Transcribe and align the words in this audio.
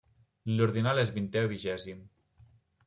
L'ordinal 0.53 1.03
és 1.03 1.13
vintè 1.19 1.45
o 1.49 1.53
vigèsim. 1.55 2.05